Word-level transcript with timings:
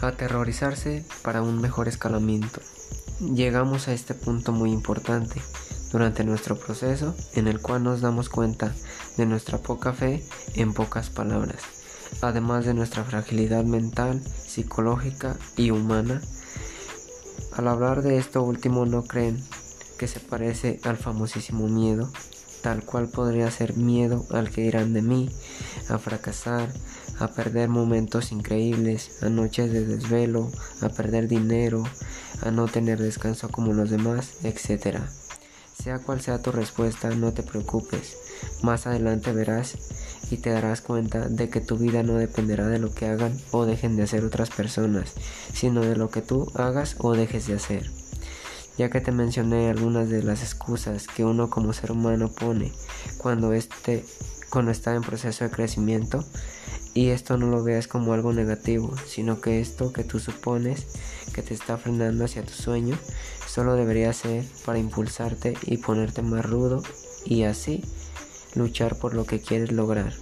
Aterrorizarse 0.00 1.04
para 1.22 1.42
un 1.42 1.60
mejor 1.60 1.88
escalamiento. 1.88 2.60
Llegamos 3.20 3.88
a 3.88 3.92
este 3.92 4.14
punto 4.14 4.52
muy 4.52 4.70
importante 4.70 5.42
durante 5.90 6.22
nuestro 6.22 6.56
proceso 6.56 7.16
en 7.34 7.48
el 7.48 7.60
cual 7.60 7.82
nos 7.82 8.00
damos 8.00 8.28
cuenta 8.28 8.72
de 9.16 9.26
nuestra 9.26 9.58
poca 9.58 9.92
fe 9.92 10.24
en 10.54 10.72
pocas 10.72 11.10
palabras, 11.10 11.62
además 12.22 12.64
de 12.64 12.74
nuestra 12.74 13.02
fragilidad 13.02 13.64
mental, 13.64 14.22
psicológica 14.22 15.36
y 15.56 15.72
humana. 15.72 16.22
Al 17.56 17.66
hablar 17.66 18.02
de 18.02 18.18
esto 18.18 18.42
último 18.44 18.86
no 18.86 19.02
creen 19.02 19.42
que 19.98 20.06
se 20.06 20.20
parece 20.20 20.78
al 20.84 20.96
famosísimo 20.96 21.66
miedo, 21.66 22.08
tal 22.62 22.84
cual 22.84 23.08
podría 23.08 23.50
ser 23.50 23.76
miedo 23.76 24.26
al 24.30 24.50
que 24.50 24.62
dirán 24.62 24.92
de 24.92 25.02
mí, 25.02 25.28
a 25.88 25.98
fracasar, 25.98 26.72
a 27.18 27.28
perder 27.28 27.68
momentos 27.68 28.32
increíbles, 28.32 29.22
a 29.22 29.28
noches 29.28 29.72
de 29.72 29.84
desvelo, 29.84 30.50
a 30.80 30.88
perder 30.88 31.28
dinero, 31.28 31.84
a 32.42 32.50
no 32.50 32.66
tener 32.66 32.98
descanso 32.98 33.48
como 33.48 33.72
los 33.72 33.90
demás, 33.90 34.44
etc. 34.44 34.98
Sea 35.80 35.98
cual 35.98 36.20
sea 36.20 36.42
tu 36.42 36.52
respuesta, 36.52 37.10
no 37.10 37.32
te 37.32 37.42
preocupes. 37.42 38.16
Más 38.62 38.86
adelante 38.86 39.32
verás 39.32 39.76
y 40.30 40.38
te 40.38 40.50
darás 40.50 40.80
cuenta 40.80 41.28
de 41.28 41.48
que 41.48 41.60
tu 41.60 41.76
vida 41.76 42.02
no 42.02 42.14
dependerá 42.14 42.66
de 42.66 42.78
lo 42.78 42.92
que 42.92 43.06
hagan 43.06 43.36
o 43.50 43.64
dejen 43.64 43.96
de 43.96 44.02
hacer 44.02 44.24
otras 44.24 44.50
personas, 44.50 45.14
sino 45.54 45.80
de 45.80 45.96
lo 45.96 46.10
que 46.10 46.22
tú 46.22 46.50
hagas 46.54 46.96
o 46.98 47.14
dejes 47.14 47.46
de 47.46 47.54
hacer. 47.54 47.90
Ya 48.76 48.90
que 48.90 49.00
te 49.00 49.10
mencioné 49.10 49.70
algunas 49.70 50.08
de 50.08 50.22
las 50.22 50.42
excusas 50.42 51.08
que 51.08 51.24
uno 51.24 51.50
como 51.50 51.72
ser 51.72 51.90
humano 51.90 52.30
pone 52.30 52.72
cuando, 53.16 53.52
este, 53.52 54.04
cuando 54.50 54.70
está 54.70 54.94
en 54.94 55.02
proceso 55.02 55.44
de 55.44 55.50
crecimiento, 55.50 56.24
y 56.98 57.10
esto 57.10 57.36
no 57.36 57.46
lo 57.46 57.62
veas 57.62 57.86
como 57.86 58.12
algo 58.12 58.32
negativo, 58.32 58.92
sino 59.06 59.40
que 59.40 59.60
esto 59.60 59.92
que 59.92 60.02
tú 60.02 60.18
supones 60.18 60.88
que 61.32 61.42
te 61.42 61.54
está 61.54 61.78
frenando 61.78 62.24
hacia 62.24 62.42
tu 62.42 62.52
sueño, 62.52 62.98
solo 63.46 63.76
debería 63.76 64.12
ser 64.12 64.44
para 64.66 64.80
impulsarte 64.80 65.54
y 65.62 65.76
ponerte 65.76 66.22
más 66.22 66.44
rudo 66.44 66.82
y 67.24 67.44
así 67.44 67.84
luchar 68.56 68.98
por 68.98 69.14
lo 69.14 69.26
que 69.26 69.40
quieres 69.40 69.70
lograr. 69.70 70.12